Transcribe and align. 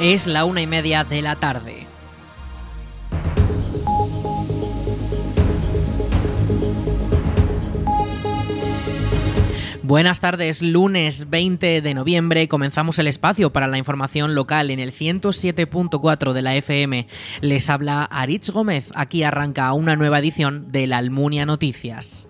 Es 0.00 0.26
la 0.26 0.46
una 0.46 0.62
y 0.62 0.66
media 0.66 1.04
de 1.04 1.20
la 1.20 1.36
tarde. 1.36 1.86
Buenas 9.82 10.20
tardes, 10.20 10.62
lunes 10.62 11.28
20 11.28 11.82
de 11.82 11.94
noviembre 11.94 12.48
comenzamos 12.48 12.98
el 12.98 13.08
espacio 13.08 13.52
para 13.52 13.66
la 13.66 13.76
información 13.76 14.34
local 14.34 14.70
en 14.70 14.80
el 14.80 14.92
107.4 14.92 16.32
de 16.32 16.42
la 16.42 16.54
FM. 16.54 17.06
Les 17.42 17.68
habla 17.68 18.04
Aritz 18.04 18.48
Gómez, 18.50 18.92
aquí 18.94 19.22
arranca 19.22 19.70
una 19.74 19.96
nueva 19.96 20.20
edición 20.20 20.72
de 20.72 20.86
la 20.86 20.96
Almunia 20.96 21.44
Noticias. 21.44 22.26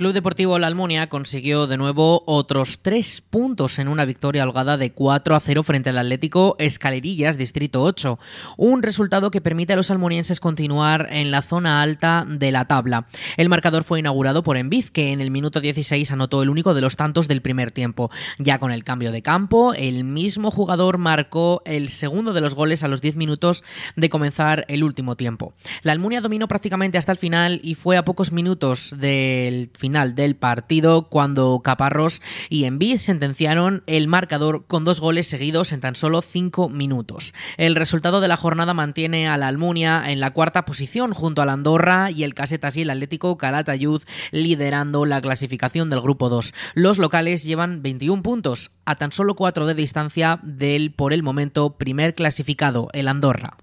Club 0.00 0.14
Deportivo 0.14 0.58
La 0.58 0.66
Almunia 0.66 1.10
consiguió 1.10 1.66
de 1.66 1.76
nuevo 1.76 2.22
otros 2.24 2.78
tres 2.80 3.20
puntos 3.20 3.78
en 3.78 3.86
una 3.86 4.06
victoria 4.06 4.44
holgada 4.44 4.78
de 4.78 4.92
4 4.92 5.36
a 5.36 5.40
0 5.40 5.62
frente 5.62 5.90
al 5.90 5.98
Atlético 5.98 6.56
Escalerillas, 6.58 7.36
Distrito 7.36 7.82
8. 7.82 8.18
Un 8.56 8.82
resultado 8.82 9.30
que 9.30 9.42
permite 9.42 9.74
a 9.74 9.76
los 9.76 9.90
almunienses 9.90 10.40
continuar 10.40 11.08
en 11.10 11.30
la 11.30 11.42
zona 11.42 11.82
alta 11.82 12.24
de 12.26 12.50
la 12.50 12.64
tabla. 12.64 13.08
El 13.36 13.50
marcador 13.50 13.84
fue 13.84 13.98
inaugurado 13.98 14.42
por 14.42 14.56
Enviz, 14.56 14.90
que 14.90 15.12
en 15.12 15.20
el 15.20 15.30
minuto 15.30 15.60
16 15.60 16.10
anotó 16.12 16.42
el 16.42 16.48
único 16.48 16.72
de 16.72 16.80
los 16.80 16.96
tantos 16.96 17.28
del 17.28 17.42
primer 17.42 17.70
tiempo. 17.70 18.10
Ya 18.38 18.58
con 18.58 18.70
el 18.70 18.84
cambio 18.84 19.12
de 19.12 19.20
campo, 19.20 19.74
el 19.74 20.04
mismo 20.04 20.50
jugador 20.50 20.96
marcó 20.96 21.60
el 21.66 21.90
segundo 21.90 22.32
de 22.32 22.40
los 22.40 22.54
goles 22.54 22.82
a 22.84 22.88
los 22.88 23.02
10 23.02 23.16
minutos 23.16 23.64
de 23.96 24.08
comenzar 24.08 24.64
el 24.68 24.82
último 24.82 25.16
tiempo. 25.16 25.52
La 25.82 25.92
Almunia 25.92 26.22
dominó 26.22 26.48
prácticamente 26.48 26.96
hasta 26.96 27.12
el 27.12 27.18
final 27.18 27.60
y 27.62 27.74
fue 27.74 27.98
a 27.98 28.04
pocos 28.06 28.32
minutos 28.32 28.94
del 28.98 29.70
final 29.76 29.89
del 29.90 30.36
partido 30.36 31.08
cuando 31.08 31.60
Caparros 31.64 32.22
y 32.48 32.64
Envid 32.64 32.98
sentenciaron 32.98 33.82
el 33.86 34.06
marcador 34.06 34.66
con 34.66 34.84
dos 34.84 35.00
goles 35.00 35.26
seguidos 35.26 35.72
en 35.72 35.80
tan 35.80 35.96
solo 35.96 36.22
cinco 36.22 36.68
minutos. 36.68 37.34
El 37.56 37.74
resultado 37.74 38.20
de 38.20 38.28
la 38.28 38.36
jornada 38.36 38.72
mantiene 38.72 39.26
a 39.26 39.36
la 39.36 39.48
Almunia 39.48 40.04
en 40.06 40.20
la 40.20 40.30
cuarta 40.30 40.64
posición 40.64 41.12
junto 41.12 41.42
al 41.42 41.50
Andorra 41.50 42.10
y 42.10 42.22
el 42.22 42.34
Casetas 42.34 42.76
y 42.76 42.82
el 42.82 42.90
Atlético 42.90 43.36
Calatayud 43.36 44.02
liderando 44.30 45.06
la 45.06 45.20
clasificación 45.20 45.90
del 45.90 46.00
grupo 46.00 46.28
2. 46.28 46.54
Los 46.74 46.98
locales 46.98 47.42
llevan 47.42 47.82
21 47.82 48.22
puntos 48.22 48.70
a 48.84 48.94
tan 48.94 49.10
solo 49.10 49.34
4 49.34 49.66
de 49.66 49.74
distancia 49.74 50.38
del 50.42 50.92
por 50.92 51.12
el 51.12 51.22
momento 51.24 51.76
primer 51.76 52.14
clasificado, 52.14 52.88
el 52.92 53.08
Andorra. 53.08 53.56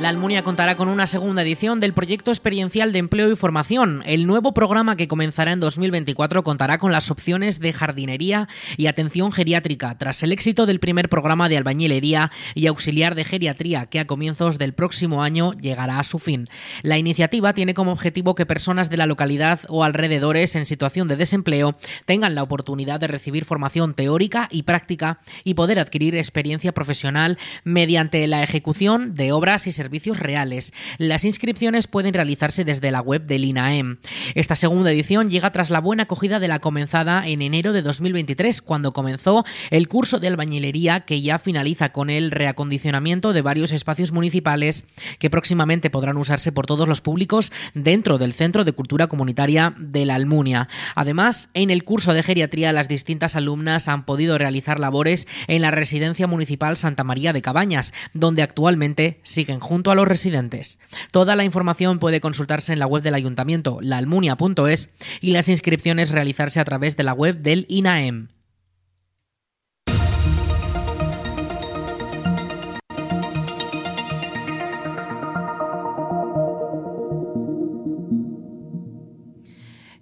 La 0.00 0.08
Almunia 0.08 0.42
contará 0.42 0.76
con 0.76 0.88
una 0.88 1.06
segunda 1.06 1.42
edición 1.42 1.78
del 1.78 1.92
proyecto 1.92 2.32
experiencial 2.32 2.92
de 2.92 2.98
empleo 2.98 3.30
y 3.30 3.36
formación. 3.36 4.02
El 4.06 4.26
nuevo 4.26 4.52
programa 4.52 4.96
que 4.96 5.06
comenzará 5.06 5.52
en 5.52 5.60
2024 5.60 6.42
contará 6.42 6.78
con 6.78 6.90
las 6.90 7.12
opciones 7.12 7.60
de 7.60 7.72
jardinería 7.72 8.48
y 8.76 8.88
atención 8.88 9.30
geriátrica, 9.30 9.96
tras 9.96 10.24
el 10.24 10.32
éxito 10.32 10.66
del 10.66 10.80
primer 10.80 11.08
programa 11.08 11.48
de 11.48 11.58
albañilería 11.58 12.32
y 12.56 12.66
auxiliar 12.66 13.14
de 13.14 13.24
geriatría, 13.24 13.86
que 13.86 14.00
a 14.00 14.06
comienzos 14.06 14.58
del 14.58 14.72
próximo 14.72 15.22
año 15.22 15.52
llegará 15.52 16.00
a 16.00 16.04
su 16.04 16.18
fin. 16.18 16.48
La 16.82 16.98
iniciativa 16.98 17.54
tiene 17.54 17.72
como 17.72 17.92
objetivo 17.92 18.34
que 18.34 18.46
personas 18.46 18.90
de 18.90 18.96
la 18.96 19.06
localidad 19.06 19.60
o 19.68 19.84
alrededores 19.84 20.56
en 20.56 20.66
situación 20.66 21.06
de 21.06 21.16
desempleo 21.16 21.76
tengan 22.04 22.34
la 22.34 22.42
oportunidad 22.42 22.98
de 22.98 23.06
recibir 23.06 23.44
formación 23.44 23.94
teórica 23.94 24.48
y 24.50 24.64
práctica 24.64 25.20
y 25.44 25.54
poder 25.54 25.78
adquirir 25.78 26.16
experiencia 26.16 26.72
profesional 26.72 27.38
mediante 27.62 28.26
la 28.26 28.42
ejecución 28.42 29.14
de 29.14 29.30
obras 29.30 29.68
y 29.68 29.70
servicios 29.70 29.83
servicios 29.84 30.18
reales. 30.18 30.72
Las 30.96 31.26
inscripciones 31.26 31.88
pueden 31.88 32.14
realizarse 32.14 32.64
desde 32.64 32.90
la 32.90 33.02
web 33.02 33.26
del 33.26 33.44
INAEM. 33.44 33.98
Esta 34.34 34.54
segunda 34.54 34.90
edición 34.90 35.28
llega 35.28 35.52
tras 35.52 35.68
la 35.68 35.78
buena 35.78 36.04
acogida 36.04 36.40
de 36.40 36.48
la 36.48 36.58
comenzada 36.58 37.28
en 37.28 37.42
enero 37.42 37.74
de 37.74 37.82
2023, 37.82 38.62
cuando 38.62 38.94
comenzó 38.94 39.44
el 39.68 39.88
curso 39.88 40.20
de 40.20 40.28
albañilería 40.28 41.00
que 41.00 41.20
ya 41.20 41.38
finaliza 41.38 41.92
con 41.92 42.08
el 42.08 42.30
reacondicionamiento 42.30 43.34
de 43.34 43.42
varios 43.42 43.72
espacios 43.72 44.10
municipales 44.10 44.86
que 45.18 45.28
próximamente 45.28 45.90
podrán 45.90 46.16
usarse 46.16 46.50
por 46.50 46.64
todos 46.64 46.88
los 46.88 47.02
públicos 47.02 47.52
dentro 47.74 48.16
del 48.16 48.32
Centro 48.32 48.64
de 48.64 48.72
Cultura 48.72 49.06
Comunitaria 49.06 49.74
de 49.76 50.06
la 50.06 50.14
Almunia. 50.14 50.66
Además, 50.94 51.50
en 51.52 51.70
el 51.70 51.84
curso 51.84 52.14
de 52.14 52.22
geriatría 52.22 52.72
las 52.72 52.88
distintas 52.88 53.36
alumnas 53.36 53.88
han 53.88 54.06
podido 54.06 54.38
realizar 54.38 54.80
labores 54.80 55.26
en 55.46 55.60
la 55.60 55.70
Residencia 55.70 56.26
Municipal 56.26 56.78
Santa 56.78 57.04
María 57.04 57.34
de 57.34 57.42
Cabañas, 57.42 57.92
donde 58.14 58.40
actualmente 58.40 59.20
siguen 59.24 59.60
juntos 59.60 59.73
junto 59.74 59.90
a 59.90 59.96
los 59.96 60.06
residentes. 60.06 60.78
Toda 61.10 61.34
la 61.34 61.42
información 61.42 61.98
puede 61.98 62.20
consultarse 62.20 62.72
en 62.72 62.78
la 62.78 62.86
web 62.86 63.02
del 63.02 63.16
ayuntamiento, 63.16 63.78
laalmunia.es, 63.80 64.90
y 65.20 65.32
las 65.32 65.48
inscripciones 65.48 66.10
realizarse 66.10 66.60
a 66.60 66.64
través 66.64 66.96
de 66.96 67.02
la 67.02 67.12
web 67.12 67.38
del 67.38 67.66
INAEM. 67.68 68.28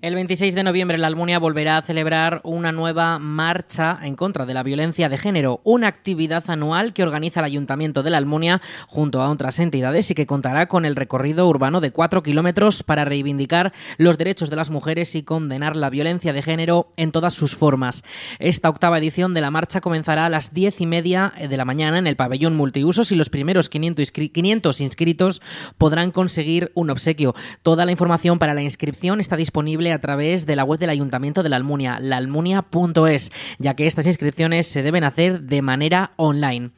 El 0.03 0.17
26 0.17 0.57
de 0.57 0.65
noviembre 0.65 0.99
la 0.99 1.07
Almunia 1.07 1.39
volverá 1.39 1.77
a 1.77 1.83
celebrar 1.83 2.41
una 2.43 2.73
nueva 2.73 3.21
marcha 3.21 4.01
en 4.03 4.17
contra 4.17 4.47
de 4.47 4.53
la 4.53 4.65
violencia 4.65 5.09
de 5.09 5.17
género, 5.17 5.61
una 5.63 5.87
actividad 5.87 6.43
anual 6.49 6.93
que 6.93 7.05
organiza 7.05 7.39
el 7.39 7.47
Ayuntamiento 7.47 8.03
de 8.03 8.11
la 8.11 8.19
Almunia 8.19 8.61
junto 8.89 9.23
a 9.23 9.31
otras 9.31 9.61
entidades 9.61 10.11
y 10.11 10.17
que 10.17 10.27
contará 10.27 10.67
con 10.67 10.85
el 10.85 10.97
recorrido 10.97 11.47
urbano 11.47 11.81
de 11.81 11.93
cuatro 11.93 12.25
kilómetros 12.25 12.83
para 12.83 13.05
reivindicar 13.05 13.73
los 13.97 14.19
derechos 14.19 14.51
de 14.51 14.57
las 14.57 14.71
mujeres 14.71 15.15
y 15.15 15.23
condenar 15.23 15.77
la 15.77 15.89
violencia 15.89 16.33
de 16.33 16.43
género 16.43 16.91
en 16.97 17.13
todas 17.13 17.35
sus 17.35 17.55
formas. 17.55 18.03
Esta 18.41 18.71
octava 18.71 18.99
edición 18.99 19.35
de 19.35 19.41
la 19.41 19.53
marcha 19.53 19.81
comenzará 19.81 20.27
a 20.27 20.31
las 20.31 20.53
diez 20.53 20.81
y 20.81 20.87
media 20.87 21.33
de 21.39 21.57
la 21.57 21.65
mañana 21.65 21.99
en 21.99 22.09
el 22.09 22.17
pabellón 22.17 22.57
multiusos 22.57 23.13
y 23.13 23.15
los 23.15 23.31
primeros 23.31 23.69
500 23.69 24.81
inscritos 24.81 25.43
podrán 25.79 26.11
conseguir 26.11 26.73
un 26.75 26.91
obsequio. 26.91 27.37
Toda 27.63 27.85
la 27.85 27.93
información 27.93 28.41
para 28.41 28.53
la 28.53 28.63
inscripción 28.63 29.21
está 29.21 29.37
disponible 29.37 29.92
a 29.93 30.01
través 30.01 30.47
de 30.47 30.57
la 30.57 30.65
web 30.65 30.79
del 30.79 30.91
Ayuntamiento 30.91 31.43
de 31.43 31.49
la 31.49 31.57
Almunia, 31.57 31.99
laalmunia.es, 32.01 33.33
ya 33.59 33.75
que 33.75 33.87
estas 33.87 34.07
inscripciones 34.07 34.67
se 34.67 34.83
deben 34.83 35.05
hacer 35.05 35.43
de 35.43 35.63
manera 35.63 36.11
online. 36.17 36.71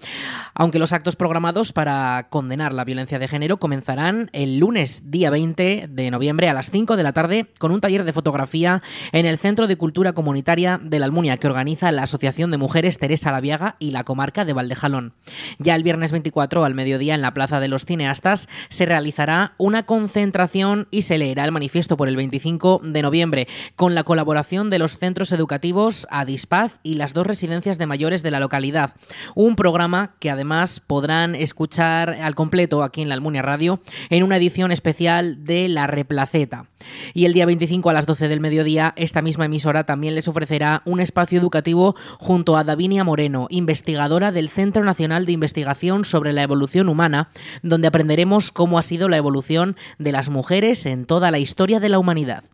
Aunque 0.54 0.78
los 0.78 0.92
actos 0.92 1.16
programados 1.16 1.72
para 1.72 2.28
condenar 2.30 2.72
la 2.72 2.84
violencia 2.84 3.18
de 3.18 3.28
género 3.28 3.58
comenzarán 3.58 4.30
el 4.32 4.58
lunes 4.58 5.10
día 5.10 5.30
20 5.30 5.88
de 5.88 6.10
noviembre 6.10 6.48
a 6.48 6.54
las 6.54 6.70
5 6.70 6.96
de 6.96 7.02
la 7.02 7.12
tarde 7.12 7.46
con 7.58 7.72
un 7.72 7.80
taller 7.80 8.04
de 8.04 8.12
fotografía 8.12 8.82
en 9.12 9.26
el 9.26 9.38
Centro 9.38 9.66
de 9.66 9.76
Cultura 9.76 10.12
Comunitaria 10.12 10.80
de 10.82 10.98
la 10.98 11.06
Almunia 11.06 11.36
que 11.36 11.46
organiza 11.46 11.92
la 11.92 12.02
Asociación 12.02 12.50
de 12.50 12.58
Mujeres 12.58 12.98
Teresa 12.98 13.32
Laviaga 13.32 13.76
y 13.78 13.90
la 13.90 14.04
comarca 14.04 14.44
de 14.44 14.52
Valdejalón. 14.52 15.14
Ya 15.58 15.74
el 15.74 15.82
viernes 15.82 16.12
24 16.12 16.64
al 16.64 16.74
mediodía 16.74 17.14
en 17.14 17.22
la 17.22 17.34
Plaza 17.34 17.60
de 17.60 17.68
los 17.68 17.84
Cineastas 17.84 18.48
se 18.68 18.86
realizará 18.86 19.54
una 19.58 19.84
concentración 19.84 20.88
y 20.90 21.02
se 21.02 21.18
leerá 21.18 21.44
el 21.44 21.52
manifiesto 21.52 21.96
por 21.96 22.08
el 22.08 22.16
25 22.16 22.80
de 22.82 23.02
noviembre, 23.04 23.46
con 23.76 23.94
la 23.94 24.02
colaboración 24.02 24.70
de 24.70 24.80
los 24.80 24.98
centros 24.98 25.30
educativos 25.30 26.08
Adispaz 26.10 26.80
y 26.82 26.94
las 26.94 27.14
dos 27.14 27.26
residencias 27.26 27.78
de 27.78 27.86
mayores 27.86 28.24
de 28.24 28.32
la 28.32 28.40
localidad. 28.40 28.96
Un 29.36 29.54
programa 29.54 30.16
que 30.18 30.30
además 30.30 30.80
podrán 30.80 31.36
escuchar 31.36 32.10
al 32.20 32.34
completo 32.34 32.82
aquí 32.82 33.02
en 33.02 33.08
la 33.08 33.14
Almunia 33.14 33.42
Radio 33.42 33.80
en 34.10 34.24
una 34.24 34.36
edición 34.36 34.72
especial 34.72 35.44
de 35.44 35.68
La 35.68 35.86
Replaceta. 35.86 36.66
Y 37.14 37.24
el 37.24 37.32
día 37.32 37.46
25 37.46 37.88
a 37.90 37.92
las 37.92 38.06
12 38.06 38.28
del 38.28 38.40
mediodía, 38.40 38.92
esta 38.96 39.22
misma 39.22 39.46
emisora 39.46 39.84
también 39.84 40.14
les 40.14 40.28
ofrecerá 40.28 40.82
un 40.84 41.00
espacio 41.00 41.38
educativo 41.38 41.94
junto 42.18 42.56
a 42.56 42.64
Davinia 42.64 43.04
Moreno, 43.04 43.46
investigadora 43.50 44.32
del 44.32 44.48
Centro 44.48 44.84
Nacional 44.84 45.26
de 45.26 45.32
Investigación 45.32 46.04
sobre 46.04 46.32
la 46.32 46.42
Evolución 46.42 46.88
Humana, 46.88 47.28
donde 47.62 47.88
aprenderemos 47.88 48.50
cómo 48.50 48.78
ha 48.78 48.82
sido 48.82 49.08
la 49.08 49.16
evolución 49.16 49.76
de 49.98 50.12
las 50.12 50.28
mujeres 50.28 50.86
en 50.86 51.04
toda 51.04 51.30
la 51.30 51.38
historia 51.38 51.80
de 51.80 51.88
la 51.88 51.98
humanidad. 51.98 52.44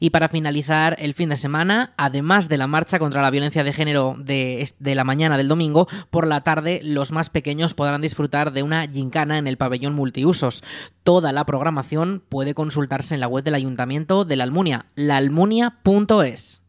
Y 0.00 0.10
para 0.10 0.28
finalizar 0.28 0.96
el 0.98 1.14
fin 1.14 1.28
de 1.28 1.36
semana, 1.36 1.94
además 1.96 2.48
de 2.48 2.56
la 2.56 2.66
marcha 2.66 2.98
contra 2.98 3.22
la 3.22 3.30
violencia 3.30 3.64
de 3.64 3.72
género 3.72 4.16
de, 4.18 4.68
la 4.80 5.04
mañana 5.04 5.36
del 5.36 5.48
domingo, 5.48 5.88
por 6.10 6.26
la 6.26 6.42
tarde 6.42 6.80
los 6.82 7.12
más 7.12 7.30
pequeños 7.30 7.74
podrán 7.74 8.02
disfrutar 8.02 8.52
de 8.52 8.62
una 8.62 8.86
gincana 8.86 9.38
en 9.38 9.46
el 9.46 9.56
pabellón 9.56 9.94
multiusos. 9.94 10.62
Toda 11.02 11.32
la 11.32 11.46
programación 11.46 12.22
puede 12.28 12.54
consultarse 12.54 13.14
en 13.14 13.20
la 13.20 13.28
web 13.28 13.44
del 13.44 13.54
Ayuntamiento 13.54 14.24
de 14.24 14.36
la 14.36 14.44
Almunia, 14.44 14.86
laalmunia.es. 14.94 16.65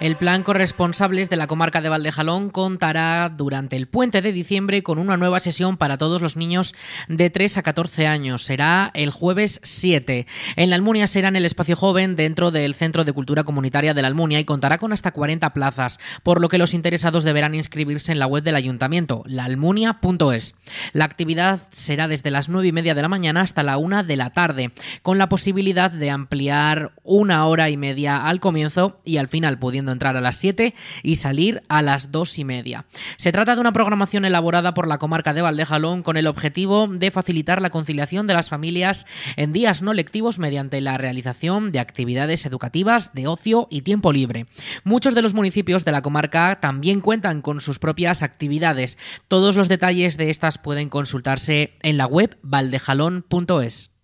El 0.00 0.16
plan 0.16 0.42
Corresponsables 0.42 1.28
de 1.28 1.36
la 1.36 1.46
comarca 1.46 1.82
de 1.82 1.90
Valdejalón 1.90 2.48
contará 2.48 3.28
durante 3.28 3.76
el 3.76 3.86
puente 3.86 4.22
de 4.22 4.32
diciembre 4.32 4.82
con 4.82 4.98
una 4.98 5.18
nueva 5.18 5.40
sesión 5.40 5.76
para 5.76 5.98
todos 5.98 6.22
los 6.22 6.38
niños 6.38 6.74
de 7.08 7.28
3 7.28 7.58
a 7.58 7.62
14 7.62 8.06
años. 8.06 8.44
Será 8.44 8.90
el 8.94 9.10
jueves 9.10 9.60
7. 9.62 10.26
En 10.56 10.70
la 10.70 10.76
Almunia 10.76 11.06
será 11.06 11.28
en 11.28 11.36
el 11.36 11.44
espacio 11.44 11.76
joven 11.76 12.16
dentro 12.16 12.50
del 12.50 12.74
Centro 12.74 13.04
de 13.04 13.12
Cultura 13.12 13.44
Comunitaria 13.44 13.92
de 13.92 14.00
la 14.00 14.08
Almunia 14.08 14.40
y 14.40 14.46
contará 14.46 14.78
con 14.78 14.94
hasta 14.94 15.12
40 15.12 15.52
plazas, 15.52 16.00
por 16.22 16.40
lo 16.40 16.48
que 16.48 16.56
los 16.56 16.72
interesados 16.72 17.22
deberán 17.22 17.54
inscribirse 17.54 18.10
en 18.10 18.20
la 18.20 18.26
web 18.26 18.42
del 18.42 18.56
ayuntamiento, 18.56 19.22
laalmunia.es. 19.26 20.54
La 20.94 21.04
actividad 21.04 21.60
será 21.72 22.08
desde 22.08 22.30
las 22.30 22.48
9 22.48 22.68
y 22.68 22.72
media 22.72 22.94
de 22.94 23.02
la 23.02 23.08
mañana 23.08 23.42
hasta 23.42 23.62
la 23.62 23.76
1 23.76 24.04
de 24.04 24.16
la 24.16 24.30
tarde, 24.30 24.70
con 25.02 25.18
la 25.18 25.28
posibilidad 25.28 25.90
de 25.90 26.08
ampliar 26.08 26.92
una 27.04 27.44
hora 27.44 27.68
y 27.68 27.76
media 27.76 28.26
al 28.26 28.40
comienzo 28.40 29.02
y 29.04 29.18
al 29.18 29.28
final 29.28 29.58
pudiendo 29.58 29.89
entrar 29.92 30.16
a 30.16 30.20
las 30.20 30.36
7 30.36 30.74
y 31.02 31.16
salir 31.16 31.62
a 31.68 31.82
las 31.82 32.10
2 32.12 32.38
y 32.38 32.44
media. 32.44 32.86
Se 33.16 33.32
trata 33.32 33.54
de 33.54 33.60
una 33.60 33.72
programación 33.72 34.24
elaborada 34.24 34.74
por 34.74 34.88
la 34.88 34.98
comarca 34.98 35.34
de 35.34 35.42
Valdejalón 35.42 36.02
con 36.02 36.16
el 36.16 36.26
objetivo 36.26 36.86
de 36.88 37.10
facilitar 37.10 37.62
la 37.62 37.70
conciliación 37.70 38.26
de 38.26 38.34
las 38.34 38.48
familias 38.48 39.06
en 39.36 39.52
días 39.52 39.82
no 39.82 39.92
lectivos 39.92 40.38
mediante 40.38 40.80
la 40.80 40.98
realización 40.98 41.72
de 41.72 41.80
actividades 41.80 42.46
educativas, 42.46 43.12
de 43.14 43.26
ocio 43.26 43.68
y 43.70 43.82
tiempo 43.82 44.12
libre. 44.12 44.46
Muchos 44.84 45.14
de 45.14 45.22
los 45.22 45.34
municipios 45.34 45.84
de 45.84 45.92
la 45.92 46.02
comarca 46.02 46.58
también 46.60 47.00
cuentan 47.00 47.42
con 47.42 47.60
sus 47.60 47.78
propias 47.78 48.22
actividades. 48.22 48.98
Todos 49.28 49.56
los 49.56 49.68
detalles 49.68 50.16
de 50.16 50.30
estas 50.30 50.58
pueden 50.58 50.88
consultarse 50.88 51.74
en 51.82 51.96
la 51.96 52.06
web 52.06 52.38
valdejalón.es. 52.42 53.99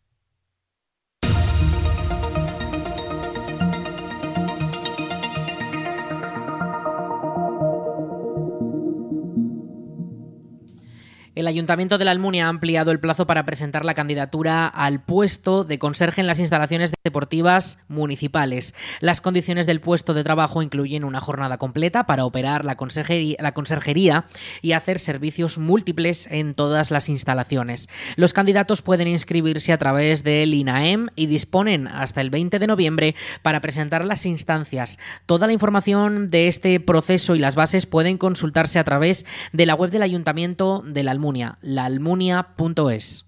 El 11.36 11.48
Ayuntamiento 11.48 11.98
de 11.98 12.06
la 12.06 12.12
Almunia 12.12 12.46
ha 12.46 12.48
ampliado 12.48 12.92
el 12.92 12.98
plazo 12.98 13.26
para 13.26 13.44
presentar 13.44 13.84
la 13.84 13.92
candidatura 13.92 14.66
al 14.66 15.02
puesto 15.02 15.64
de 15.64 15.78
conserje 15.78 16.22
en 16.22 16.26
las 16.26 16.40
instalaciones 16.40 16.94
deportivas 17.04 17.78
municipales. 17.88 18.74
Las 19.00 19.20
condiciones 19.20 19.66
del 19.66 19.82
puesto 19.82 20.14
de 20.14 20.24
trabajo 20.24 20.62
incluyen 20.62 21.04
una 21.04 21.20
jornada 21.20 21.58
completa 21.58 22.06
para 22.06 22.24
operar 22.24 22.64
la 22.64 22.76
conserjería, 22.76 24.24
y 24.62 24.72
hacer 24.72 24.98
servicios 24.98 25.58
múltiples 25.58 26.26
en 26.30 26.54
todas 26.54 26.90
las 26.90 27.10
instalaciones. 27.10 27.90
Los 28.16 28.32
candidatos 28.32 28.80
pueden 28.80 29.06
inscribirse 29.06 29.74
a 29.74 29.78
través 29.78 30.24
del 30.24 30.54
INAEM 30.54 31.08
y 31.16 31.26
disponen 31.26 31.86
hasta 31.86 32.22
el 32.22 32.30
20 32.30 32.58
de 32.58 32.66
noviembre 32.66 33.14
para 33.42 33.60
presentar 33.60 34.06
las 34.06 34.24
instancias. 34.24 34.98
Toda 35.26 35.46
la 35.46 35.52
información 35.52 36.28
de 36.28 36.48
este 36.48 36.80
proceso 36.80 37.34
y 37.34 37.40
las 37.40 37.56
bases 37.56 37.84
pueden 37.84 38.16
consultarse 38.16 38.78
a 38.78 38.84
través 38.84 39.26
de 39.52 39.66
la 39.66 39.74
web 39.74 39.90
del 39.90 40.00
Ayuntamiento 40.00 40.82
de 40.86 41.02
la 41.02 41.10
Almunia 41.10 41.25
laalmunia.es. 41.60 43.26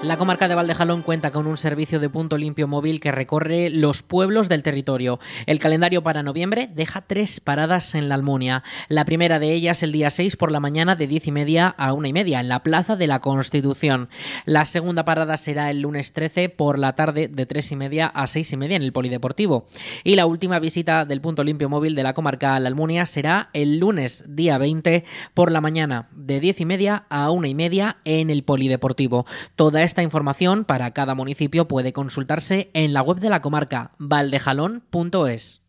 La 0.00 0.16
comarca 0.16 0.46
de 0.46 0.54
Valdejalón 0.54 1.02
cuenta 1.02 1.32
con 1.32 1.48
un 1.48 1.56
servicio 1.56 1.98
de 1.98 2.08
punto 2.08 2.38
limpio 2.38 2.68
móvil 2.68 3.00
que 3.00 3.10
recorre 3.10 3.68
los 3.68 4.04
pueblos 4.04 4.48
del 4.48 4.62
territorio. 4.62 5.18
El 5.46 5.58
calendario 5.58 6.04
para 6.04 6.22
noviembre 6.22 6.70
deja 6.72 7.00
tres 7.00 7.40
paradas 7.40 7.96
en 7.96 8.08
la 8.08 8.14
Almunia. 8.14 8.62
La 8.88 9.04
primera 9.04 9.40
de 9.40 9.52
ellas 9.52 9.82
el 9.82 9.90
día 9.90 10.08
6 10.08 10.36
por 10.36 10.52
la 10.52 10.60
mañana 10.60 10.94
de 10.94 11.08
10 11.08 11.26
y 11.26 11.32
media 11.32 11.66
a 11.76 11.92
una 11.94 12.06
y 12.06 12.12
media 12.12 12.38
en 12.38 12.48
la 12.48 12.62
Plaza 12.62 12.94
de 12.94 13.08
la 13.08 13.20
Constitución. 13.20 14.08
La 14.44 14.66
segunda 14.66 15.04
parada 15.04 15.36
será 15.36 15.68
el 15.68 15.80
lunes 15.80 16.12
13 16.12 16.48
por 16.48 16.78
la 16.78 16.94
tarde 16.94 17.26
de 17.26 17.44
3 17.44 17.72
y 17.72 17.76
media 17.76 18.06
a 18.06 18.28
6 18.28 18.52
y 18.52 18.56
media 18.56 18.76
en 18.76 18.84
el 18.84 18.92
Polideportivo. 18.92 19.66
Y 20.04 20.14
la 20.14 20.26
última 20.26 20.60
visita 20.60 21.06
del 21.06 21.20
punto 21.20 21.42
limpio 21.42 21.68
móvil 21.68 21.96
de 21.96 22.04
la 22.04 22.14
comarca 22.14 22.54
a 22.54 22.60
la 22.60 22.68
Almunia 22.68 23.04
será 23.04 23.50
el 23.52 23.78
lunes 23.80 24.24
día 24.28 24.58
20 24.58 25.04
por 25.34 25.50
la 25.50 25.60
mañana 25.60 26.08
de 26.12 26.38
10 26.38 26.60
y 26.60 26.64
media 26.66 27.04
a 27.10 27.30
una 27.30 27.48
y 27.48 27.56
media 27.56 27.96
en 28.04 28.30
el 28.30 28.44
Polideportivo. 28.44 29.26
Toda 29.56 29.87
esta 29.88 30.02
información 30.02 30.66
para 30.66 30.90
cada 30.92 31.14
municipio 31.14 31.66
puede 31.66 31.94
consultarse 31.94 32.70
en 32.74 32.92
la 32.92 33.00
web 33.00 33.20
de 33.20 33.30
la 33.30 33.40
comarca 33.40 33.92
valdejalón.es. 33.98 35.64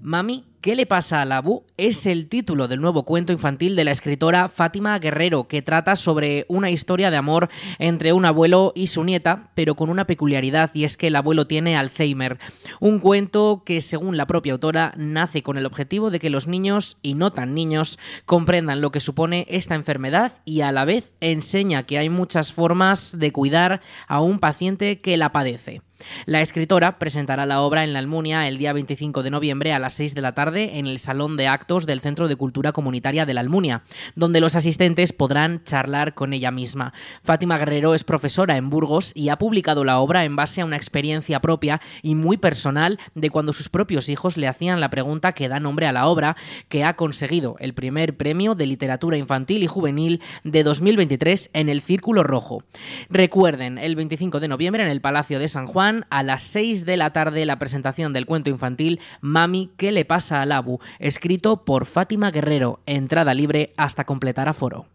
Mami 0.00 0.53
¿Qué 0.64 0.74
le 0.74 0.86
pasa 0.86 1.20
a 1.20 1.26
la 1.26 1.42
Bu? 1.42 1.66
Es 1.76 2.06
el 2.06 2.26
título 2.26 2.68
del 2.68 2.80
nuevo 2.80 3.04
cuento 3.04 3.34
infantil 3.34 3.76
de 3.76 3.84
la 3.84 3.90
escritora 3.90 4.48
Fátima 4.48 4.98
Guerrero, 4.98 5.46
que 5.46 5.60
trata 5.60 5.94
sobre 5.94 6.46
una 6.48 6.70
historia 6.70 7.10
de 7.10 7.18
amor 7.18 7.50
entre 7.78 8.14
un 8.14 8.24
abuelo 8.24 8.72
y 8.74 8.86
su 8.86 9.04
nieta, 9.04 9.50
pero 9.52 9.74
con 9.74 9.90
una 9.90 10.06
peculiaridad, 10.06 10.70
y 10.72 10.84
es 10.84 10.96
que 10.96 11.08
el 11.08 11.16
abuelo 11.16 11.46
tiene 11.46 11.76
Alzheimer. 11.76 12.38
Un 12.80 12.98
cuento 12.98 13.62
que, 13.66 13.82
según 13.82 14.16
la 14.16 14.26
propia 14.26 14.54
autora, 14.54 14.94
nace 14.96 15.42
con 15.42 15.58
el 15.58 15.66
objetivo 15.66 16.10
de 16.10 16.18
que 16.18 16.30
los 16.30 16.46
niños, 16.46 16.96
y 17.02 17.12
no 17.12 17.30
tan 17.30 17.52
niños, 17.52 17.98
comprendan 18.24 18.80
lo 18.80 18.90
que 18.90 19.00
supone 19.00 19.46
esta 19.50 19.74
enfermedad 19.74 20.32
y 20.46 20.62
a 20.62 20.72
la 20.72 20.86
vez 20.86 21.12
enseña 21.20 21.82
que 21.82 21.98
hay 21.98 22.08
muchas 22.08 22.54
formas 22.54 23.18
de 23.18 23.32
cuidar 23.32 23.82
a 24.08 24.22
un 24.22 24.38
paciente 24.38 25.02
que 25.02 25.18
la 25.18 25.30
padece. 25.30 25.82
La 26.26 26.40
escritora 26.40 26.98
presentará 26.98 27.46
la 27.46 27.60
obra 27.60 27.84
en 27.84 27.92
la 27.92 27.98
Almunia 27.98 28.48
el 28.48 28.58
día 28.58 28.72
25 28.72 29.22
de 29.22 29.30
noviembre 29.30 29.72
a 29.72 29.78
las 29.78 29.94
6 29.94 30.14
de 30.14 30.20
la 30.22 30.32
tarde 30.32 30.78
en 30.78 30.86
el 30.86 30.98
Salón 30.98 31.36
de 31.36 31.46
Actos 31.46 31.86
del 31.86 32.00
Centro 32.00 32.28
de 32.28 32.36
Cultura 32.36 32.72
Comunitaria 32.72 33.26
de 33.26 33.34
la 33.34 33.40
Almunia, 33.40 33.82
donde 34.14 34.40
los 34.40 34.56
asistentes 34.56 35.12
podrán 35.12 35.62
charlar 35.64 36.14
con 36.14 36.32
ella 36.32 36.50
misma. 36.50 36.92
Fátima 37.22 37.58
Guerrero 37.58 37.94
es 37.94 38.04
profesora 38.04 38.56
en 38.56 38.70
Burgos 38.70 39.12
y 39.14 39.28
ha 39.28 39.38
publicado 39.38 39.84
la 39.84 39.98
obra 39.98 40.24
en 40.24 40.36
base 40.36 40.60
a 40.60 40.64
una 40.64 40.76
experiencia 40.76 41.40
propia 41.40 41.80
y 42.02 42.14
muy 42.14 42.36
personal 42.36 42.98
de 43.14 43.30
cuando 43.30 43.52
sus 43.52 43.68
propios 43.68 44.08
hijos 44.08 44.36
le 44.36 44.48
hacían 44.48 44.80
la 44.80 44.90
pregunta 44.90 45.32
que 45.32 45.48
da 45.48 45.60
nombre 45.60 45.86
a 45.86 45.92
la 45.92 46.06
obra, 46.06 46.36
que 46.68 46.84
ha 46.84 46.96
conseguido 46.96 47.56
el 47.60 47.74
primer 47.74 48.16
premio 48.16 48.54
de 48.54 48.66
literatura 48.66 49.16
infantil 49.16 49.62
y 49.62 49.66
juvenil 49.66 50.22
de 50.42 50.64
2023 50.64 51.50
en 51.52 51.68
el 51.68 51.80
Círculo 51.80 52.22
Rojo. 52.22 52.64
Recuerden, 53.10 53.78
el 53.78 53.96
25 53.96 54.40
de 54.40 54.48
noviembre 54.48 54.82
en 54.82 54.88
el 54.88 55.00
Palacio 55.00 55.38
de 55.38 55.48
San 55.48 55.66
Juan, 55.66 55.83
a 56.10 56.22
las 56.22 56.42
6 56.42 56.86
de 56.86 56.96
la 56.96 57.12
tarde 57.12 57.44
la 57.44 57.58
presentación 57.58 58.12
del 58.12 58.26
cuento 58.26 58.50
infantil 58.50 59.00
Mami, 59.20 59.70
¿qué 59.76 59.92
le 59.92 60.04
pasa 60.04 60.40
al 60.40 60.52
Abu? 60.52 60.78
escrito 60.98 61.64
por 61.64 61.84
Fátima 61.84 62.30
Guerrero, 62.30 62.80
entrada 62.86 63.34
libre 63.34 63.74
hasta 63.76 64.04
completar 64.04 64.48
aforo. 64.48 64.86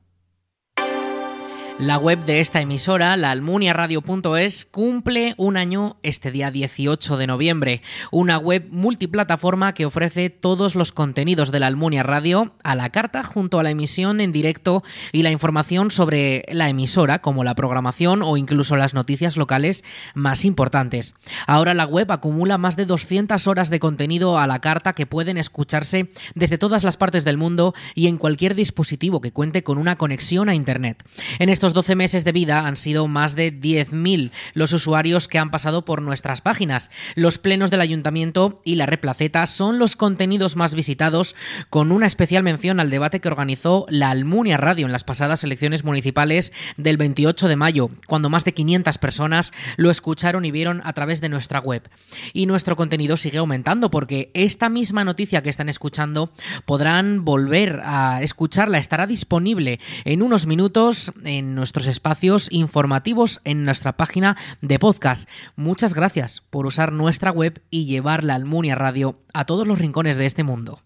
La 1.80 1.98
web 1.98 2.26
de 2.26 2.42
esta 2.42 2.60
emisora, 2.60 3.16
la 3.16 3.31
almuniaradio.es, 3.31 4.66
cumple 4.66 5.34
un 5.38 5.56
año 5.56 5.96
este 6.04 6.30
día 6.30 6.52
18 6.52 7.16
de 7.16 7.26
noviembre. 7.26 7.81
Una 8.12 8.38
web 8.38 8.68
multiplataforma 8.70 9.74
que 9.74 9.86
ofrece 9.86 10.30
todos 10.30 10.76
los 10.76 10.92
contenidos 10.92 11.54
de 11.54 11.62
la 11.62 11.68
Almunia 11.68 12.04
Radio 12.04 12.54
a 12.66 12.76
la 12.76 12.90
carta 12.90 13.24
junto 13.24 13.62
a 13.62 13.64
la 13.64 13.70
emisión 13.70 14.20
en 14.20 14.34
directo 14.34 14.84
y 15.14 15.24
la 15.24 15.31
información 15.31 15.89
sobre 15.89 16.44
la 16.51 16.68
emisora, 16.68 17.20
como 17.20 17.46
la 17.46 17.56
programación 17.56 18.24
o 18.24 18.36
incluso 18.36 18.75
las 18.75 18.94
noticias 18.94 19.38
locales 19.38 19.86
más 20.15 20.44
importantes. 20.44 21.15
Ahora 21.48 21.74
la 21.74 21.86
web 21.86 22.12
acumula 22.12 22.58
más 22.58 22.75
de 22.75 22.88
200 22.88 23.48
horas 23.48 23.70
de 23.70 23.80
contenido 23.80 24.38
a 24.38 24.48
la 24.48 24.60
carta 24.60 24.92
que 24.92 25.06
pueden 25.06 25.38
escucharse 25.38 26.12
desde 26.36 26.58
todas 26.58 26.84
las 26.84 26.98
partes 26.98 27.24
del 27.24 27.38
mundo 27.38 27.74
y 27.96 28.08
en 28.08 28.18
cualquier 28.18 28.53
dispositivo 28.53 29.22
que 29.22 29.32
cuente 29.32 29.63
con 29.63 29.77
una 29.77 29.98
conexión 29.98 30.50
a 30.50 30.56
Internet. 30.56 31.06
En 31.39 31.48
estos 31.48 31.69
12 31.74 31.96
meses 31.96 32.26
de 32.26 32.32
vida 32.32 32.66
han 32.66 32.76
sido 32.76 33.08
más 33.08 33.36
de 33.36 33.54
10.000 33.54 34.32
los 34.54 34.74
usuarios 34.74 35.28
que 35.28 35.40
han 35.40 35.52
pasado 35.52 35.86
por 35.86 36.02
nuestras 36.02 36.42
páginas. 36.42 36.92
Los 37.16 37.38
plenos 37.38 37.72
del 37.72 37.82
ayuntamiento 37.82 38.62
y 38.64 38.76
la 38.76 38.86
replaceta 38.86 39.46
son 39.46 39.80
los 39.80 39.96
contenidos 39.96 40.56
más 40.56 40.76
visitados, 40.76 41.36
con 41.70 41.92
una 41.92 42.06
especial 42.06 42.44
mención 42.44 42.80
al 42.80 42.90
debate 42.90 43.20
que 43.20 43.28
organizó 43.28 43.86
la 43.90 44.10
Almunia 44.10 44.58
Radio 44.58 44.86
en 44.86 44.92
las 44.92 45.04
pasadas 45.04 45.44
elecciones 45.44 45.84
municipales 45.84 46.54
del 46.78 46.98
28 46.98 47.48
de 47.48 47.56
mayo, 47.56 47.90
cuando 48.08 48.30
más 48.30 48.46
de 48.46 48.54
500 48.54 48.98
personas 48.98 49.52
lo 49.78 49.92
escucharon 49.92 50.46
y 50.46 50.52
vieron 50.52 50.82
a 50.84 50.94
través 50.94 51.22
de 51.22 51.30
nuestra 51.30 51.60
web. 51.60 51.90
Y 52.34 52.46
nuestro 52.46 52.76
contenido 52.76 53.18
sigue 53.18 53.38
aumentando 53.38 53.90
porque 53.90 54.32
esta 54.34 54.70
misma 54.70 55.04
noticia 55.04 55.44
que 55.44 55.50
están 55.50 55.70
escuchando 55.70 56.32
podrán 56.66 57.26
volver 57.26 57.82
a 57.84 58.22
escucharla, 58.22 58.78
estará 58.78 59.08
disponible 59.08 59.80
en 60.06 60.22
unos 60.22 60.48
minutos 60.48 61.12
en 61.24 61.56
nuestros 61.60 61.86
espacios 61.86 62.48
informativos 62.51 63.39
en 63.44 63.66
nuestra 63.66 63.96
página 63.96 64.36
de 64.62 64.80
podcast. 64.80 65.30
Muchas 65.56 65.94
gracias 65.94 66.42
por 66.50 66.66
usar 66.66 66.92
nuestra 66.92 67.32
web 67.32 67.62
y 67.70 67.86
llevar 67.86 68.24
la 68.24 68.36
Almunia 68.36 68.74
Radio 68.74 69.20
a 69.34 69.46
todos 69.46 69.68
los 69.68 69.78
rincones 69.78 70.18
de 70.18 70.25
este 70.25 70.44
mundo. 70.44 70.82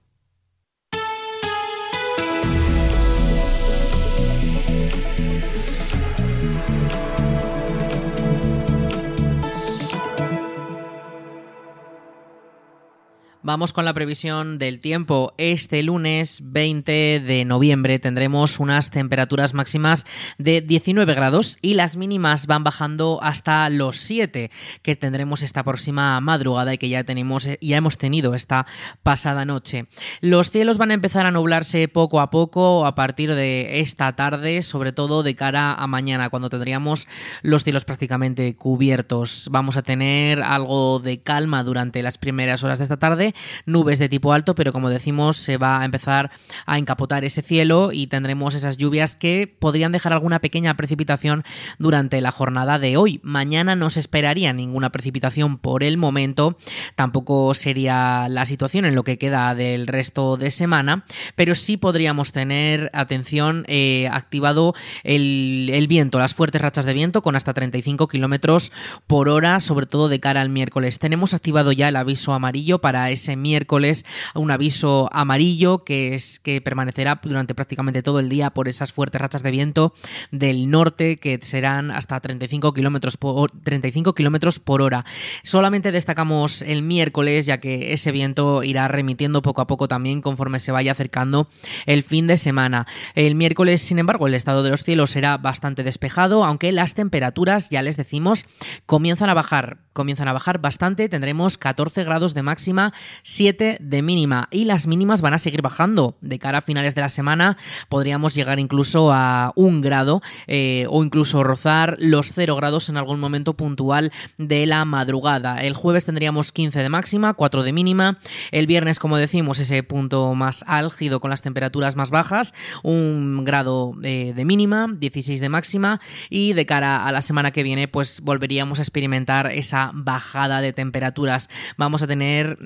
Vamos 13.45 13.73
con 13.73 13.83
la 13.83 13.93
previsión 13.93 14.57
del 14.57 14.79
tiempo. 14.79 15.33
Este 15.37 15.83
lunes 15.83 16.39
20 16.45 17.19
de 17.19 17.43
noviembre 17.43 17.99
tendremos 17.99 18.57
unas 18.57 18.89
temperaturas 18.89 19.53
máximas 19.53 20.05
de 20.37 20.61
19 20.61 21.13
grados 21.13 21.57
y 21.61 21.73
las 21.73 21.97
mínimas 21.97 22.47
van 22.47 22.63
bajando 22.63 23.19
hasta 23.21 23.67
los 23.67 23.97
7 23.97 24.49
que 24.81 24.95
tendremos 24.95 25.43
esta 25.43 25.61
próxima 25.61 26.21
madrugada 26.21 26.73
y 26.73 26.77
que 26.77 26.87
ya 26.87 27.03
tenemos 27.03 27.49
ya 27.59 27.75
hemos 27.75 27.97
tenido 27.97 28.33
esta 28.33 28.65
pasada 29.03 29.43
noche. 29.43 29.87
Los 30.21 30.49
cielos 30.49 30.77
van 30.77 30.91
a 30.91 30.93
empezar 30.93 31.25
a 31.25 31.31
nublarse 31.31 31.89
poco 31.89 32.21
a 32.21 32.29
poco 32.29 32.85
a 32.85 32.95
partir 32.95 33.35
de 33.35 33.81
esta 33.81 34.15
tarde, 34.15 34.61
sobre 34.61 34.93
todo 34.93 35.21
de 35.21 35.35
cara 35.35 35.73
a 35.73 35.85
mañana 35.85 36.29
cuando 36.29 36.49
tendríamos 36.49 37.09
los 37.41 37.65
cielos 37.65 37.83
prácticamente 37.83 38.55
cubiertos. 38.55 39.49
Vamos 39.51 39.75
a 39.75 39.81
tener 39.81 40.41
algo 40.41 40.99
de 40.99 41.19
calma 41.19 41.65
durante 41.65 42.01
las 42.01 42.17
primeras 42.17 42.63
horas 42.63 42.79
de 42.79 42.83
esta 42.83 42.95
tarde 42.95 43.32
nubes 43.65 43.99
de 43.99 44.09
tipo 44.09 44.33
alto, 44.33 44.55
pero 44.55 44.73
como 44.73 44.89
decimos, 44.89 45.37
se 45.37 45.57
va 45.57 45.81
a 45.81 45.85
empezar 45.85 46.31
a 46.65 46.77
encapotar 46.77 47.25
ese 47.25 47.41
cielo 47.41 47.91
y 47.91 48.07
tendremos 48.07 48.55
esas 48.55 48.77
lluvias 48.77 49.15
que 49.15 49.53
podrían 49.59 49.91
dejar 49.91 50.13
alguna 50.13 50.39
pequeña 50.39 50.75
precipitación 50.75 51.43
durante 51.79 52.21
la 52.21 52.31
jornada 52.31 52.79
de 52.79 52.97
hoy. 52.97 53.19
Mañana 53.23 53.75
no 53.75 53.89
se 53.89 53.99
esperaría 53.99 54.53
ninguna 54.53 54.91
precipitación 54.91 55.57
por 55.57 55.83
el 55.83 55.97
momento, 55.97 56.57
tampoco 56.95 57.53
sería 57.53 58.27
la 58.29 58.45
situación 58.45 58.85
en 58.85 58.95
lo 58.95 59.03
que 59.03 59.17
queda 59.17 59.55
del 59.55 59.87
resto 59.87 60.37
de 60.37 60.51
semana, 60.51 61.05
pero 61.35 61.55
sí 61.55 61.77
podríamos 61.77 62.31
tener, 62.31 62.89
atención, 62.93 63.65
eh, 63.67 64.09
activado 64.11 64.73
el, 65.03 65.69
el 65.71 65.87
viento, 65.87 66.19
las 66.19 66.33
fuertes 66.33 66.61
rachas 66.61 66.85
de 66.85 66.93
viento 66.93 67.21
con 67.21 67.35
hasta 67.35 67.53
35 67.53 68.07
kilómetros 68.07 68.71
por 69.07 69.29
hora, 69.29 69.59
sobre 69.59 69.85
todo 69.85 70.09
de 70.09 70.19
cara 70.19 70.41
al 70.41 70.49
miércoles. 70.49 70.99
Tenemos 70.99 71.33
activado 71.33 71.71
ya 71.71 71.89
el 71.89 71.95
aviso 71.95 72.33
amarillo 72.33 72.79
para 72.79 73.09
ese 73.11 73.22
miércoles 73.37 74.05
un 74.35 74.51
aviso 74.51 75.09
amarillo 75.11 75.83
que 75.83 76.15
es 76.15 76.39
que 76.39 76.61
permanecerá 76.61 77.19
durante 77.23 77.55
prácticamente 77.55 78.03
todo 78.03 78.19
el 78.19 78.29
día 78.29 78.51
por 78.51 78.67
esas 78.67 78.93
fuertes 78.93 79.21
rachas 79.21 79.43
de 79.43 79.51
viento 79.51 79.93
del 80.31 80.69
norte 80.69 81.17
que 81.17 81.39
serán 81.41 81.91
hasta 81.91 82.19
35 82.19 82.73
kilómetros 82.73 83.17
por 83.17 83.51
35 83.51 84.13
kilómetros 84.13 84.59
por 84.59 84.81
hora. 84.81 85.05
Solamente 85.43 85.91
destacamos 85.91 86.61
el 86.61 86.81
miércoles 86.81 87.45
ya 87.45 87.59
que 87.59 87.93
ese 87.93 88.11
viento 88.11 88.63
irá 88.63 88.87
remitiendo 88.87 89.41
poco 89.41 89.61
a 89.61 89.67
poco 89.67 89.87
también 89.87 90.21
conforme 90.21 90.59
se 90.59 90.71
vaya 90.71 90.91
acercando 90.91 91.49
el 91.85 92.03
fin 92.03 92.27
de 92.27 92.37
semana. 92.37 92.87
El 93.15 93.35
miércoles, 93.35 93.81
sin 93.81 93.99
embargo, 93.99 94.27
el 94.27 94.33
estado 94.33 94.63
de 94.63 94.69
los 94.69 94.83
cielos 94.83 95.11
será 95.11 95.37
bastante 95.37 95.83
despejado, 95.83 96.43
aunque 96.43 96.71
las 96.71 96.95
temperaturas, 96.95 97.69
ya 97.69 97.81
les 97.81 97.97
decimos, 97.97 98.45
comienzan 98.85 99.29
a 99.29 99.33
bajar 99.33 99.77
comienzan 99.93 100.27
a 100.27 100.33
bajar 100.33 100.59
bastante, 100.59 101.07
tendremos 101.07 101.57
14 101.57 102.03
grados 102.03 102.33
de 102.33 102.43
máxima, 102.43 102.93
7 103.23 103.77
de 103.79 104.01
mínima 104.01 104.47
y 104.51 104.65
las 104.65 104.87
mínimas 104.87 105.21
van 105.21 105.33
a 105.33 105.37
seguir 105.37 105.61
bajando. 105.61 106.17
De 106.21 106.39
cara 106.39 106.59
a 106.59 106.61
finales 106.61 106.95
de 106.95 107.01
la 107.01 107.09
semana 107.09 107.57
podríamos 107.89 108.33
llegar 108.35 108.59
incluso 108.59 109.11
a 109.13 109.53
un 109.55 109.81
grado 109.81 110.21
eh, 110.47 110.85
o 110.89 111.03
incluso 111.03 111.43
rozar 111.43 111.95
los 111.99 112.31
0 112.33 112.55
grados 112.55 112.89
en 112.89 112.97
algún 112.97 113.19
momento 113.19 113.53
puntual 113.55 114.11
de 114.37 114.65
la 114.65 114.85
madrugada. 114.85 115.61
El 115.61 115.73
jueves 115.73 116.05
tendríamos 116.05 116.51
15 116.51 116.79
de 116.79 116.89
máxima, 116.89 117.33
4 117.33 117.63
de 117.63 117.73
mínima. 117.73 118.17
El 118.51 118.67
viernes, 118.67 118.99
como 118.99 119.17
decimos, 119.17 119.59
ese 119.59 119.83
punto 119.83 120.33
más 120.35 120.63
álgido 120.67 121.19
con 121.19 121.29
las 121.29 121.41
temperaturas 121.41 121.95
más 121.95 122.09
bajas, 122.09 122.53
un 122.83 123.43
grado 123.43 123.93
eh, 124.03 124.33
de 124.35 124.45
mínima, 124.45 124.87
16 124.91 125.39
de 125.39 125.49
máxima 125.49 126.01
y 126.29 126.53
de 126.53 126.65
cara 126.65 127.05
a 127.05 127.11
la 127.11 127.21
semana 127.21 127.51
que 127.51 127.63
viene 127.63 127.87
pues 127.87 128.21
volveríamos 128.21 128.79
a 128.79 128.81
experimentar 128.81 129.51
esa 129.51 129.91
bajada 129.93 130.61
de 130.61 130.73
temperaturas. 130.73 131.49
Vamos 131.77 132.03
a 132.03 132.07
tener 132.07 132.57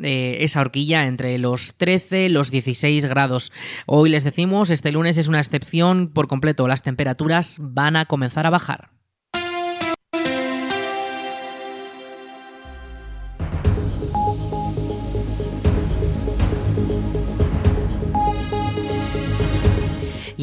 esa 0.44 0.62
horquilla 0.62 1.06
entre 1.06 1.38
los 1.38 1.76
13 1.76 2.30
los 2.30 2.52
16 2.52 3.06
grados. 3.06 3.52
Hoy 3.86 4.10
les 4.10 4.24
decimos, 4.24 4.72
este 4.72 4.92
lunes 4.92 5.18
es 5.18 5.28
una 5.28 5.40
excepción 5.40 6.10
por 6.10 6.28
completo. 6.28 6.68
Las 6.68 6.82
temperaturas 6.82 7.58
van 7.60 7.96
a 7.96 8.06
comenzar 8.06 8.46
a 8.46 8.50
bajar. 8.50 8.97